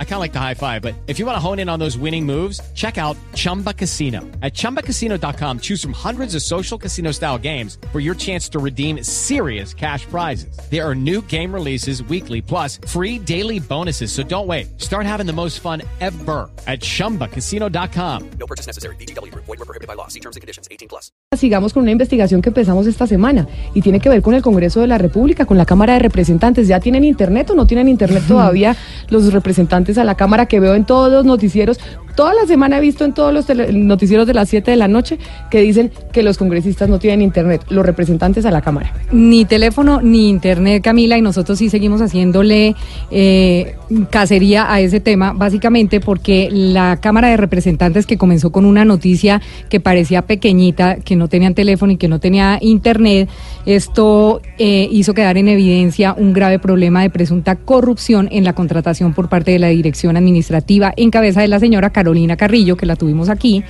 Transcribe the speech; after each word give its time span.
I 0.00 0.04
kind 0.04 0.14
of 0.14 0.20
like 0.20 0.32
the 0.32 0.40
high 0.40 0.54
five, 0.54 0.82
but 0.82 0.94
if 1.06 1.20
you 1.20 1.26
want 1.26 1.36
to 1.36 1.40
hone 1.40 1.60
in 1.60 1.68
on 1.68 1.78
those 1.78 1.96
winning 1.96 2.26
moves, 2.26 2.60
check 2.74 2.98
out 2.98 3.16
Chumba 3.34 3.72
Casino. 3.72 4.22
At 4.42 4.54
ChumbaCasino.com, 4.54 5.60
choose 5.60 5.80
from 5.80 5.92
hundreds 5.92 6.34
of 6.34 6.42
social 6.42 6.76
casino 6.76 7.12
style 7.12 7.38
games 7.38 7.78
for 7.92 8.00
your 8.00 8.16
chance 8.16 8.48
to 8.48 8.58
redeem 8.58 9.04
serious 9.04 9.72
cash 9.72 10.04
prizes. 10.06 10.58
There 10.68 10.84
are 10.84 10.96
new 10.96 11.22
game 11.22 11.54
releases 11.54 12.02
weekly, 12.02 12.42
plus 12.42 12.80
free 12.88 13.20
daily 13.20 13.60
bonuses. 13.60 14.10
So 14.10 14.24
don't 14.24 14.48
wait. 14.48 14.80
Start 14.80 15.06
having 15.06 15.26
the 15.26 15.32
most 15.32 15.60
fun 15.60 15.82
ever 16.00 16.50
at 16.66 16.80
ChumbaCasino.com. 16.80 18.30
No 18.40 18.46
purchase 18.46 18.66
necessary. 18.66 18.96
BGW. 18.96 19.32
Void 19.34 19.46
were 19.46 19.64
prohibited 19.64 19.86
by 19.86 19.94
law. 19.94 20.08
See 20.08 20.20
terms 20.20 20.34
and 20.34 20.40
conditions. 20.40 20.66
18 20.72 20.88
plus. 20.88 21.12
Sigamos 21.36 21.72
con 21.72 21.82
una 21.82 21.92
investigación 21.92 22.42
que 22.42 22.48
empezamos 22.48 22.86
esta 22.86 23.06
semana 23.06 23.46
y 23.74 23.82
tiene 23.82 24.00
que 24.00 24.08
ver 24.08 24.22
con 24.22 24.34
el 24.34 24.42
Congreso 24.42 24.80
de 24.80 24.86
la 24.86 24.98
República, 24.98 25.44
con 25.44 25.58
la 25.58 25.66
Cámara 25.66 25.92
de 25.92 25.98
Representantes. 25.98 26.68
Ya 26.68 26.80
tienen 26.80 27.04
internet 27.04 27.50
o 27.50 27.54
no 27.54 27.66
tienen 27.66 27.88
internet 27.88 28.24
todavía 28.26 28.76
los 29.08 29.32
representantes 29.32 29.87
a 29.96 30.04
la 30.04 30.16
Cámara 30.16 30.46
que 30.46 30.60
veo 30.60 30.74
en 30.74 30.84
todos 30.84 31.10
los 31.10 31.24
noticieros 31.24 31.78
toda 32.18 32.34
la 32.34 32.46
semana 32.48 32.78
he 32.78 32.80
visto 32.80 33.04
en 33.04 33.14
todos 33.14 33.32
los 33.32 33.46
noticieros 33.72 34.26
de 34.26 34.34
las 34.34 34.48
7 34.48 34.72
de 34.72 34.76
la 34.76 34.88
noche 34.88 35.20
que 35.52 35.60
dicen 35.60 35.92
que 36.12 36.24
los 36.24 36.36
congresistas 36.36 36.88
no 36.88 36.98
tienen 36.98 37.22
internet, 37.22 37.62
los 37.68 37.86
representantes 37.86 38.44
a 38.44 38.50
la 38.50 38.60
Cámara. 38.60 38.92
Ni 39.12 39.44
teléfono 39.44 40.00
ni 40.02 40.28
internet, 40.28 40.82
Camila, 40.82 41.16
y 41.16 41.22
nosotros 41.22 41.60
sí 41.60 41.70
seguimos 41.70 42.02
haciéndole 42.02 42.74
eh, 43.12 43.76
cacería 44.10 44.72
a 44.72 44.80
ese 44.80 44.98
tema, 44.98 45.32
básicamente 45.32 46.00
porque 46.00 46.48
la 46.50 46.98
Cámara 47.00 47.28
de 47.28 47.36
Representantes 47.36 48.04
que 48.04 48.18
comenzó 48.18 48.50
con 48.50 48.64
una 48.64 48.84
noticia 48.84 49.40
que 49.68 49.78
parecía 49.78 50.22
pequeñita, 50.22 50.96
que 50.96 51.14
no 51.14 51.28
tenían 51.28 51.54
teléfono 51.54 51.92
y 51.92 51.98
que 51.98 52.08
no 52.08 52.18
tenía 52.18 52.58
internet, 52.60 53.28
esto 53.64 54.40
eh, 54.58 54.88
hizo 54.90 55.14
quedar 55.14 55.38
en 55.38 55.46
evidencia 55.46 56.14
un 56.18 56.32
grave 56.32 56.58
problema 56.58 57.02
de 57.02 57.10
presunta 57.10 57.54
corrupción 57.54 58.28
en 58.32 58.42
la 58.42 58.54
contratación 58.54 59.14
por 59.14 59.28
parte 59.28 59.52
de 59.52 59.60
la 59.60 59.68
dirección 59.68 60.16
administrativa 60.16 60.92
en 60.96 61.12
cabeza 61.12 61.42
de 61.42 61.46
la 61.46 61.60
señora 61.60 61.90
Carolina 61.90 62.07
Carolina 62.08 62.38
Carrillo, 62.38 62.74
que 62.78 62.86
la 62.86 62.96
tuvimos 62.96 63.28
aquí, 63.28 63.62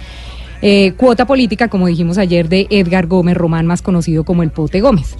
eh, 0.61 0.93
cuota 0.97 1.27
política, 1.27 1.69
como 1.69 1.87
dijimos 1.87 2.19
ayer, 2.19 2.49
de 2.49 2.67
Edgar 2.71 3.07
Gómez 3.07 3.37
Román, 3.37 3.67
más 3.67 3.83
conocido 3.83 4.25
como 4.25 4.43
el 4.43 4.51
Pote 4.51 4.81
Gómez. 4.81 5.17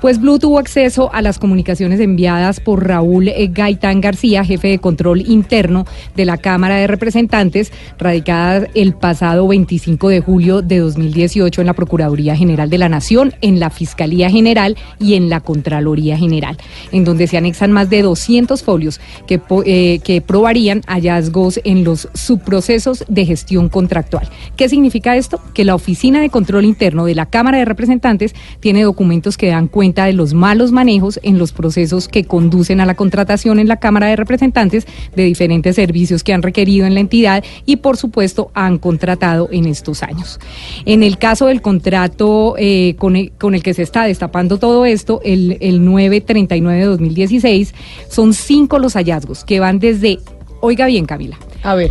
Pues 0.00 0.18
Blue 0.18 0.38
tuvo 0.38 0.58
acceso 0.58 1.12
a 1.12 1.20
las 1.20 1.38
comunicaciones 1.38 2.00
enviadas 2.00 2.58
por 2.58 2.86
Raúl 2.86 3.28
eh, 3.28 3.48
Gaitán 3.52 4.00
García, 4.00 4.44
jefe 4.44 4.68
de 4.68 4.78
control 4.78 5.20
interno 5.20 5.84
de 6.16 6.24
la 6.24 6.38
Cámara 6.38 6.76
de 6.76 6.86
Representantes, 6.86 7.70
radicada 7.98 8.66
el 8.74 8.94
pasado 8.94 9.46
25 9.46 10.08
de 10.08 10.20
julio 10.20 10.62
de 10.62 10.78
2018 10.78 11.60
en 11.60 11.66
la 11.66 11.74
Procuraduría 11.74 12.34
General 12.34 12.70
de 12.70 12.78
la 12.78 12.88
Nación, 12.88 13.34
en 13.42 13.60
la 13.60 13.70
Fiscalía 13.70 14.30
General 14.30 14.76
y 14.98 15.14
en 15.14 15.28
la 15.28 15.40
Contraloría 15.40 16.16
General, 16.16 16.56
en 16.92 17.04
donde 17.04 17.26
se 17.26 17.36
anexan 17.36 17.70
más 17.70 17.90
de 17.90 18.02
200 18.02 18.62
folios 18.62 19.00
que, 19.26 19.40
eh, 19.66 20.00
que 20.02 20.20
probarían 20.22 20.82
hallazgos 20.86 21.60
en 21.62 21.84
los 21.84 22.08
subprocesos 22.14 23.04
de 23.06 23.26
gestión 23.26 23.68
contractual. 23.68 24.28
¿Qué 24.56 24.68
significa 24.68 24.79
esto? 24.84 25.40
Que 25.54 25.64
la 25.64 25.74
Oficina 25.74 26.20
de 26.20 26.30
Control 26.30 26.64
Interno 26.64 27.04
de 27.04 27.14
la 27.14 27.26
Cámara 27.26 27.58
de 27.58 27.64
Representantes 27.64 28.34
tiene 28.60 28.82
documentos 28.82 29.36
que 29.36 29.48
dan 29.48 29.68
cuenta 29.68 30.04
de 30.04 30.12
los 30.12 30.34
malos 30.34 30.72
manejos 30.72 31.20
en 31.22 31.38
los 31.38 31.52
procesos 31.52 32.08
que 32.08 32.24
conducen 32.24 32.80
a 32.80 32.86
la 32.86 32.94
contratación 32.94 33.58
en 33.58 33.68
la 33.68 33.76
Cámara 33.76 34.08
de 34.08 34.16
Representantes 34.16 34.86
de 35.14 35.24
diferentes 35.24 35.76
servicios 35.76 36.24
que 36.24 36.32
han 36.32 36.42
requerido 36.42 36.86
en 36.86 36.94
la 36.94 37.00
entidad 37.00 37.44
y, 37.66 37.76
por 37.76 37.96
supuesto, 37.96 38.50
han 38.54 38.78
contratado 38.78 39.48
en 39.52 39.66
estos 39.66 40.02
años. 40.02 40.38
En 40.84 41.02
el 41.02 41.18
caso 41.18 41.46
del 41.46 41.62
contrato 41.62 42.54
eh, 42.58 42.94
con, 42.98 43.16
el, 43.16 43.62
que 43.62 43.74
se 43.74 43.82
está 43.82 44.04
destapando 44.04 44.58
todo 44.58 44.84
esto, 44.84 45.20
el, 45.24 45.58
el 45.60 45.84
939 45.84 46.78
de 46.78 46.86
2016, 46.86 47.74
son 48.08 48.34
cinco 48.34 48.78
los 48.78 48.94
hallazgos 48.94 49.44
que 49.44 49.60
van 49.60 49.78
desde 49.78 50.18
Oiga 50.62 50.86
bien, 50.86 51.06
Camila. 51.06 51.38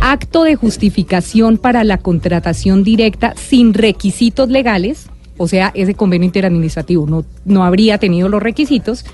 Acto 0.00 0.44
de 0.44 0.56
justificación 0.56 1.58
para 1.58 1.84
la 1.84 1.98
contratación 1.98 2.82
directa 2.82 3.34
sin 3.36 3.74
requisitos 3.74 4.48
legales, 4.48 5.06
o 5.36 5.48
sea, 5.48 5.70
ese 5.74 5.94
convenio 5.94 6.26
interadministrativo 6.26 7.06
no, 7.06 7.24
no 7.44 7.64
habría 7.64 7.98
tenido 7.98 8.28
los 8.28 8.42
requisitos, 8.42 9.04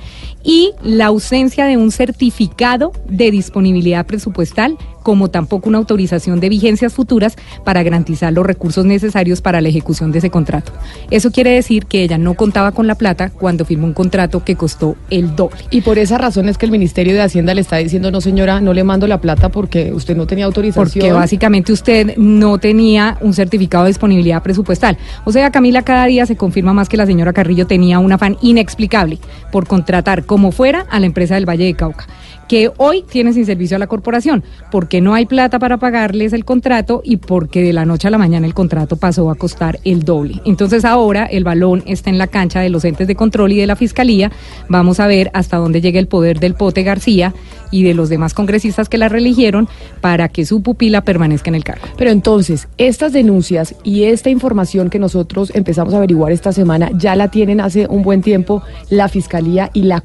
y 0.47 0.73
la 0.83 1.07
ausencia 1.07 1.67
de 1.67 1.77
un 1.77 1.91
certificado 1.91 2.93
de 3.09 3.31
disponibilidad 3.33 4.07
presupuestal 4.07 4.79
como 5.07 5.29
tampoco 5.29 5.69
una 5.69 5.79
autorización 5.79 6.41
de 6.41 6.49
vigencias 6.49 6.93
futuras 6.93 7.37
para 7.65 7.85
garantizar 7.85 8.33
los 8.33 8.45
recursos 8.45 8.85
necesarios 8.85 9.41
para 9.41 9.61
la 9.61 9.69
ejecución 9.69 10.11
de 10.11 10.19
ese 10.19 10.31
contrato. 10.31 10.73
Eso 11.13 11.31
quiere 11.31 11.51
decir 11.51 11.87
que 11.87 12.03
ella 12.03 12.19
no 12.19 12.35
contaba 12.35 12.73
con 12.73 12.89
la 12.89 12.97
plata 12.97 13.31
cuando 13.31 13.65
firmó 13.65 13.87
un 13.87 13.93
contrato 13.93 14.43
que 14.43 14.57
costó 14.57 14.97
el 15.09 15.37
doble. 15.37 15.59
Y 15.71 15.83
por 15.83 15.99
esa 15.99 16.19
razón 16.19 16.49
es 16.49 16.59
que 16.59 16.67
el 16.67 16.73
Ministerio 16.73 17.15
de 17.15 17.23
Hacienda 17.23 17.55
le 17.55 17.61
está 17.61 17.77
diciendo, 17.77 18.11
no 18.11 18.21
señora, 18.21 18.61
no 18.61 18.73
le 18.73 18.83
mando 18.83 19.07
la 19.07 19.21
plata 19.21 19.49
porque 19.49 19.93
usted 19.93 20.17
no 20.17 20.27
tenía 20.27 20.45
autorización. 20.45 20.85
Porque 20.85 21.13
básicamente 21.13 21.73
usted 21.73 22.17
no 22.17 22.59
tenía 22.59 23.17
un 23.21 23.33
certificado 23.33 23.85
de 23.85 23.91
disponibilidad 23.91 24.43
presupuestal. 24.43 24.99
O 25.25 25.31
sea, 25.31 25.53
Camila, 25.53 25.83
cada 25.83 26.07
día 26.07 26.27
se 26.27 26.35
confirma 26.37 26.73
más 26.73 26.89
que 26.89 26.97
la 26.97 27.07
señora 27.07 27.33
Carrillo 27.33 27.69
tenía 27.69 28.01
un 28.01 28.11
afán 28.11 28.39
inexplicable 28.43 29.21
por 29.53 29.69
contratar 29.69 30.25
como 30.37 30.53
fuera 30.53 30.85
a 30.91 31.01
la 31.01 31.07
empresa 31.07 31.35
del 31.37 31.49
Valle 31.49 31.65
de 31.65 31.73
Cauca 31.73 32.07
que 32.49 32.71
hoy 32.77 33.03
tiene 33.03 33.33
sin 33.33 33.47
servicio 33.47 33.77
a 33.77 33.79
la 33.79 33.87
corporación, 33.87 34.45
porque 34.71 35.01
no 35.01 35.15
hay 35.15 35.27
plata 35.27 35.59
para 35.59 35.79
pagarles 35.79 36.33
el 36.33 36.45
contrato 36.45 37.03
y 37.05 37.17
porque 37.17 37.63
de 37.63 37.73
la 37.73 37.85
noche 37.85 38.09
a 38.09 38.11
la 38.11 38.19
mañana 38.19 38.47
el 38.47 38.55
contrato 38.55 38.97
pasó 38.97 39.31
a 39.31 39.35
costar 39.35 39.79
el 39.85 40.05
doble. 40.05 40.41
Entonces 40.45 40.85
ahora 40.85 41.25
el 41.27 41.45
balón 41.45 41.83
está 41.87 42.11
en 42.11 42.19
la 42.19 42.27
cancha 42.27 42.61
de 42.61 42.71
los 42.71 42.85
entes 42.85 43.09
de 43.09 43.17
control 43.17 43.53
y 43.53 43.57
de 43.57 43.67
la 43.67 43.77
fiscalía. 43.77 44.31
Vamos 44.69 45.01
a 45.01 45.07
ver 45.07 45.31
hasta 45.35 45.57
dónde 45.57 45.81
llega 45.81 45.99
el 45.99 46.09
poder 46.09 46.41
del 46.41 46.55
Pote 46.55 46.83
García 46.83 47.35
y 47.71 47.83
de 47.83 47.95
los 47.95 48.09
demás 48.09 48.33
congresistas 48.33 48.89
que 48.89 48.99
la 48.99 49.09
religieron 49.09 49.69
para 50.01 50.29
que 50.29 50.47
su 50.47 50.63
pupila 50.63 51.01
permanezca 51.03 51.51
en 51.51 51.57
el 51.57 51.65
cargo. 51.65 51.87
Pero 51.97 52.11
entonces, 52.11 52.69
estas 52.79 53.13
denuncias 53.13 53.75
y 53.83 54.05
esta 54.05 54.31
información 54.31 54.89
que 54.89 54.99
nosotros 54.99 55.51
empezamos 55.55 55.95
a 55.95 55.97
averiguar 55.97 56.31
esta 56.31 56.53
semana 56.53 56.91
ya 56.97 57.17
la 57.17 57.29
tienen 57.29 57.61
hace 57.61 57.87
un 57.89 58.03
buen 58.03 58.23
tiempo 58.23 58.63
la 58.89 59.09
Fiscalía 59.09 59.71
y 59.73 59.83
la 59.83 60.01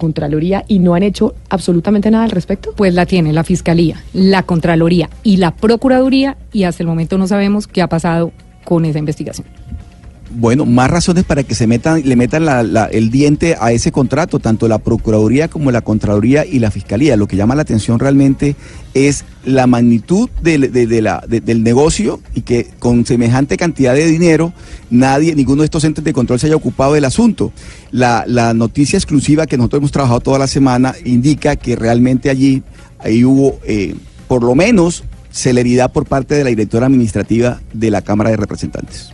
Y 0.68 0.80
no 0.80 0.96
han 0.96 1.04
hecho 1.04 1.36
absolutamente 1.50 2.12
nada 2.12 2.28
respecto? 2.28 2.74
Pues 2.76 2.94
la 2.94 3.06
tiene 3.06 3.34
la 3.34 3.44
Fiscalía, 3.44 4.04
la 4.14 4.44
Contraloría 4.44 5.10
y 5.24 5.38
la 5.38 5.52
Procuraduría 5.56 6.38
y 6.52 6.64
hasta 6.64 6.84
el 6.84 6.88
momento 6.88 7.18
no 7.18 7.28
sabemos 7.28 7.68
qué 7.68 7.82
ha 7.82 7.88
pasado 7.88 8.32
con 8.64 8.86
esa 8.86 9.00
investigación. 9.00 9.48
Bueno, 10.34 10.66
más 10.66 10.90
razones 10.90 11.26
para 11.26 11.44
que 11.44 11.56
se 11.56 11.68
metan, 11.68 12.04
le 12.06 12.16
metan 12.16 12.48
el 12.92 13.12
diente 13.12 13.58
a 13.60 13.74
ese 13.74 13.92
contrato, 13.92 14.40
tanto 14.40 14.68
la 14.68 14.78
Procuraduría 14.78 15.50
como 15.50 15.72
la 15.72 15.82
Contraloría 15.82 16.46
y 16.46 16.60
la 16.60 16.72
Fiscalía. 16.72 17.18
Lo 17.18 17.28
que 17.28 17.36
llama 17.36 17.54
la 17.56 17.64
atención 17.64 18.00
realmente 18.00 18.56
es 18.94 19.26
la 19.44 19.68
magnitud 19.68 20.30
del 20.42 21.64
negocio 21.64 22.22
y 22.34 22.42
que 22.42 22.70
con 22.80 23.06
semejante 23.06 23.58
cantidad 23.58 23.94
de 23.94 24.06
dinero 24.06 24.54
nadie, 24.90 25.36
ninguno 25.36 25.64
de 25.64 25.66
estos 25.66 25.84
entes 25.84 26.04
de 26.04 26.14
control 26.14 26.40
se 26.40 26.48
haya 26.48 26.56
ocupado 26.56 26.94
del 26.94 27.06
asunto. 27.06 27.52
La, 27.92 28.26
noticia 28.54 28.98
exclusiva 28.98 29.48
que 29.48 29.58
nosotros 29.58 29.80
hemos 29.80 29.92
trabajado 29.92 30.22
toda 30.22 30.40
la 30.40 30.48
semana 30.48 30.96
indica 31.04 31.56
que 31.56 31.76
realmente 31.76 32.30
allí 32.30 32.64
ahí 33.00 33.26
hubo 33.26 33.60
eh, 33.66 33.96
por 34.28 34.44
lo 34.44 34.56
menos 34.56 35.04
celeridad 35.32 35.92
por 35.92 36.06
parte 36.06 36.36
de 36.36 36.44
la 36.44 36.50
directora 36.50 36.86
administrativa 36.86 37.62
de 37.74 37.92
la 37.92 38.02
Cámara 38.02 38.30
de 38.30 38.38
Representantes. 38.38 39.14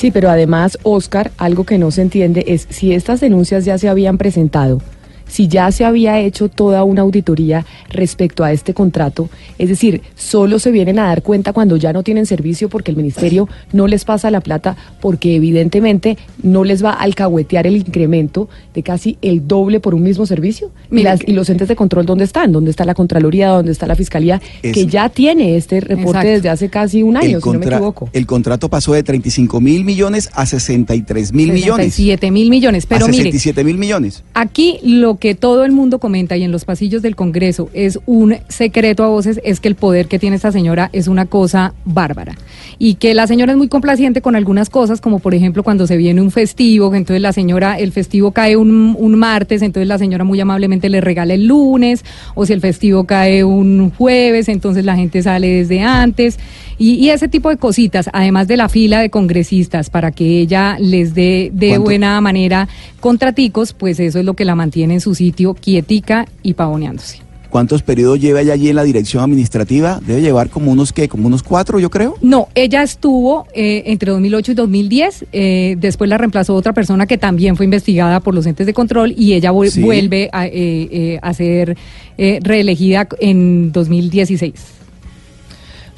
Sí, 0.00 0.10
pero 0.10 0.30
además, 0.30 0.78
Oscar, 0.82 1.30
algo 1.36 1.64
que 1.64 1.76
no 1.76 1.90
se 1.90 2.00
entiende 2.00 2.42
es 2.46 2.66
si 2.70 2.94
estas 2.94 3.20
denuncias 3.20 3.66
ya 3.66 3.76
se 3.76 3.86
habían 3.86 4.16
presentado 4.16 4.80
si 5.30 5.48
ya 5.48 5.70
se 5.72 5.84
había 5.84 6.18
hecho 6.20 6.48
toda 6.48 6.84
una 6.84 7.02
auditoría 7.02 7.64
respecto 7.88 8.44
a 8.44 8.52
este 8.52 8.74
contrato, 8.74 9.30
es 9.58 9.68
decir, 9.68 10.02
solo 10.16 10.58
se 10.58 10.70
vienen 10.70 10.98
a 10.98 11.06
dar 11.06 11.22
cuenta 11.22 11.52
cuando 11.52 11.76
ya 11.76 11.92
no 11.92 12.02
tienen 12.02 12.26
servicio 12.26 12.68
porque 12.68 12.90
el 12.90 12.96
ministerio 12.96 13.48
no 13.72 13.86
les 13.86 14.04
pasa 14.04 14.30
la 14.30 14.40
plata 14.40 14.76
porque 15.00 15.36
evidentemente 15.36 16.18
no 16.42 16.64
les 16.64 16.84
va 16.84 16.90
a 16.90 17.02
alcahuetear 17.02 17.66
el 17.66 17.76
incremento 17.76 18.48
de 18.74 18.82
casi 18.82 19.18
el 19.22 19.46
doble 19.46 19.80
por 19.80 19.94
un 19.94 20.02
mismo 20.02 20.26
servicio. 20.26 20.70
y 20.90 21.32
los 21.32 21.48
entes 21.48 21.68
de 21.68 21.76
control, 21.76 22.06
¿dónde 22.06 22.24
están? 22.24 22.52
¿Dónde 22.52 22.70
está 22.70 22.84
la 22.84 22.94
Contraloría? 22.94 23.48
¿Dónde 23.48 23.72
está 23.72 23.86
la 23.86 23.96
Fiscalía? 23.96 24.40
que 24.62 24.86
ya 24.86 25.08
tiene 25.08 25.56
este 25.56 25.80
reporte 25.80 26.26
desde 26.26 26.48
hace 26.48 26.68
casi 26.68 27.02
un 27.02 27.16
año, 27.16 27.40
si 27.40 27.50
no 27.50 27.58
me 27.58 27.66
equivoco. 27.66 28.08
El 28.12 28.26
contrato 28.26 28.68
pasó 28.68 28.92
de 28.92 29.02
35 29.02 29.60
mil 29.60 29.84
millones 29.84 30.30
a 30.34 30.46
63 30.46 31.32
mil 31.32 31.52
millones. 31.52 31.94
67 31.94 32.30
mil 32.30 32.50
millones, 32.50 32.86
pero 32.86 33.06
a 33.06 33.08
67 33.08 33.64
mil 33.64 33.78
millones. 33.78 34.22
Aquí 34.34 34.78
lo 34.82 35.16
que 35.20 35.34
todo 35.34 35.64
el 35.64 35.72
mundo 35.72 36.00
comenta 36.00 36.36
y 36.36 36.42
en 36.42 36.50
los 36.50 36.64
pasillos 36.64 37.02
del 37.02 37.14
Congreso 37.14 37.68
es 37.74 38.00
un 38.06 38.36
secreto 38.48 39.04
a 39.04 39.08
voces 39.08 39.40
es 39.44 39.60
que 39.60 39.68
el 39.68 39.74
poder 39.76 40.08
que 40.08 40.18
tiene 40.18 40.36
esta 40.36 40.50
señora 40.50 40.90
es 40.92 41.06
una 41.06 41.26
cosa 41.26 41.74
bárbara 41.84 42.34
y 42.78 42.94
que 42.94 43.12
la 43.12 43.26
señora 43.26 43.52
es 43.52 43.58
muy 43.58 43.68
complaciente 43.68 44.22
con 44.22 44.34
algunas 44.34 44.70
cosas, 44.70 45.02
como 45.02 45.18
por 45.18 45.34
ejemplo 45.34 45.62
cuando 45.62 45.86
se 45.86 45.98
viene 45.98 46.22
un 46.22 46.30
festivo, 46.30 46.94
entonces 46.94 47.20
la 47.20 47.34
señora, 47.34 47.78
el 47.78 47.92
festivo 47.92 48.32
cae 48.32 48.56
un, 48.56 48.96
un 48.98 49.18
martes, 49.18 49.60
entonces 49.60 49.86
la 49.86 49.98
señora 49.98 50.24
muy 50.24 50.40
amablemente 50.40 50.88
le 50.88 51.02
regala 51.02 51.34
el 51.34 51.46
lunes, 51.46 52.04
o 52.34 52.46
si 52.46 52.54
el 52.54 52.62
festivo 52.62 53.04
cae 53.04 53.44
un 53.44 53.90
jueves, 53.90 54.48
entonces 54.48 54.84
la 54.86 54.96
gente 54.96 55.22
sale 55.22 55.48
desde 55.48 55.82
antes. 55.82 56.38
Y, 56.82 57.10
ese 57.10 57.28
tipo 57.28 57.50
de 57.50 57.58
cositas, 57.58 58.08
además 58.10 58.48
de 58.48 58.56
la 58.56 58.70
fila 58.70 59.00
de 59.00 59.10
congresistas 59.10 59.90
para 59.90 60.12
que 60.12 60.40
ella 60.40 60.78
les 60.80 61.12
dé 61.12 61.50
de 61.52 61.76
buena 61.76 62.18
manera 62.22 62.68
contraticos, 63.00 63.74
pues 63.74 64.00
eso 64.00 64.18
es 64.18 64.24
lo 64.24 64.32
que 64.32 64.46
la 64.46 64.54
mantiene 64.54 64.94
en 64.94 65.00
su 65.02 65.09
sitio 65.14 65.54
quietica 65.54 66.26
y 66.42 66.54
pavoneándose. 66.54 67.30
¿Cuántos 67.50 67.82
periodos 67.82 68.20
lleva 68.20 68.40
ella 68.40 68.52
allí 68.52 68.68
en 68.68 68.76
la 68.76 68.84
dirección 68.84 69.24
administrativa? 69.24 70.00
Debe 70.06 70.22
llevar 70.22 70.50
como 70.50 70.70
unos 70.70 70.92
que, 70.92 71.08
como 71.08 71.26
unos 71.26 71.42
cuatro, 71.42 71.80
yo 71.80 71.90
creo. 71.90 72.14
No, 72.22 72.46
ella 72.54 72.84
estuvo 72.84 73.46
eh, 73.52 73.82
entre 73.86 74.12
2008 74.12 74.52
y 74.52 74.54
2010. 74.54 75.24
Eh, 75.32 75.76
después 75.76 76.08
la 76.08 76.16
reemplazó 76.16 76.54
otra 76.54 76.72
persona 76.72 77.06
que 77.06 77.18
también 77.18 77.56
fue 77.56 77.64
investigada 77.64 78.20
por 78.20 78.36
los 78.36 78.46
entes 78.46 78.66
de 78.66 78.72
control 78.72 79.12
y 79.16 79.32
ella 79.32 79.50
vuelve 79.50 80.30
a, 80.32 80.46
eh, 80.46 81.18
a 81.20 81.34
ser 81.34 81.76
reelegida 82.16 83.08
en 83.18 83.72
2016. 83.72 84.80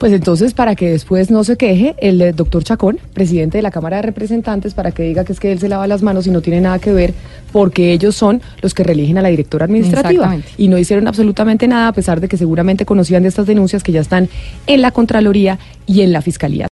Pues 0.03 0.13
entonces, 0.13 0.53
para 0.53 0.75
que 0.75 0.91
después 0.91 1.31
no 1.31 1.45
se 1.45 1.57
queje, 1.57 1.95
el 2.01 2.21
eh, 2.21 2.33
doctor 2.33 2.65
Chacón, 2.65 2.99
presidente 3.15 3.59
de 3.59 3.63
la 3.63 3.71
Cámara 3.71 3.99
de 3.99 4.03
Representantes, 4.03 4.75
para 4.75 4.91
que 4.91 5.05
diga 5.05 5.23
que 5.23 5.33
es 5.33 5.39
que 5.39 5.53
él 5.53 5.61
se 5.61 5.69
lava 5.69 5.87
las 5.87 6.03
manos 6.03 6.27
y 6.27 6.31
no 6.33 6.41
tiene 6.41 6.61
nada 6.61 6.81
que 6.81 6.93
ver, 6.93 7.15
porque 7.53 7.93
ellos 7.93 8.17
son 8.17 8.43
los 8.61 8.75
que 8.75 8.83
reeligen 8.83 9.19
a 9.19 9.23
la 9.23 9.29
directora 9.29 9.67
administrativa. 9.67 10.37
Y 10.57 10.69
no 10.69 10.79
hicieron 10.79 11.07
absolutamente 11.07 11.69
nada, 11.69 11.89
a 11.89 11.93
pesar 11.93 12.21
de 12.21 12.29
que 12.29 12.37
seguramente 12.37 12.85
conocían 12.85 13.23
de 13.23 13.29
estas 13.29 13.47
denuncias 13.47 13.83
que 13.83 13.93
ya 13.93 14.01
están 14.01 14.29
en 14.67 14.83
la 14.83 14.91
Contraloría 14.91 15.59
y 15.87 16.01
en 16.01 16.13
la 16.13 16.23
Fiscalía. 16.23 16.69